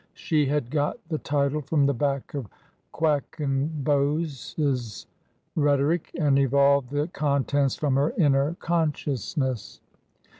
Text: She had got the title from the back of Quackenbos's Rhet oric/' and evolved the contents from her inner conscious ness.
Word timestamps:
She 0.15 0.47
had 0.47 0.71
got 0.71 0.97
the 1.09 1.19
title 1.19 1.61
from 1.61 1.85
the 1.85 1.93
back 1.93 2.33
of 2.33 2.47
Quackenbos's 2.91 5.05
Rhet 5.55 5.79
oric/' 5.79 6.09
and 6.19 6.39
evolved 6.39 6.89
the 6.89 7.07
contents 7.09 7.75
from 7.75 7.97
her 7.97 8.11
inner 8.17 8.55
conscious 8.55 9.37
ness. 9.37 9.79